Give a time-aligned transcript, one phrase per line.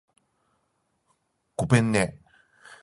[1.55, 2.19] ごぺんね